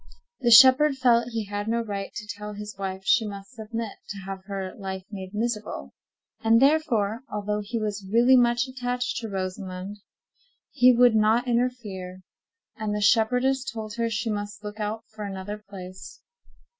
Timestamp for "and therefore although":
6.43-7.59